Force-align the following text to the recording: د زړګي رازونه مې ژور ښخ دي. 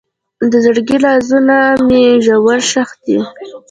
د 0.51 0.53
زړګي 0.65 0.97
رازونه 1.05 1.55
مې 1.87 2.03
ژور 2.25 2.59
ښخ 2.69 2.89
دي. 3.03 3.17